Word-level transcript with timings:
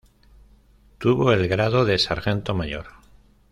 Tuvo 0.97 1.31
el 1.31 1.47
grado 1.47 1.85
de 1.85 1.99
Sargento 1.99 2.55
Mayor. 2.55 2.87